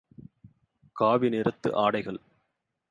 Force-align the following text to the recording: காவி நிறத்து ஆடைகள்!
காவி 0.95 1.29
நிறத்து 1.29 1.69
ஆடைகள்! 1.75 2.19